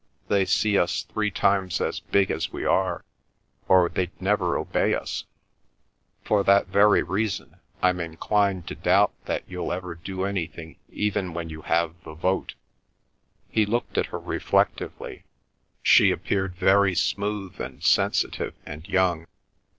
[0.29, 3.05] They see us three times as big as we are
[3.67, 5.25] or they'd never obey us.
[6.23, 11.51] For that very reason, I'm inclined to doubt that you'll ever do anything even when
[11.51, 12.55] you have the vote."
[13.47, 15.23] He looked at her reflectively.
[15.83, 19.27] She appeared very smooth and sensitive and young.